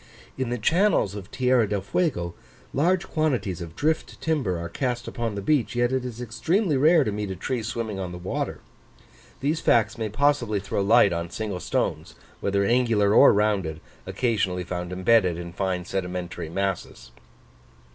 [0.35, 2.33] In the channels of Tierra del Fuego
[2.73, 7.03] large quantities of drift timber are cast upon the beach, yet it is extremely rare
[7.03, 8.61] to meet a tree swimming on the water.
[9.41, 14.91] These facts may possibly throw light on single stones, whether angular or rounded, occasionally found
[14.91, 17.11] embedded in fine sedimentary masses.